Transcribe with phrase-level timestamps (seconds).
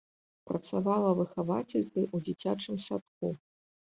[0.51, 3.31] Працавала выхавацелькай у дзіцячым садку.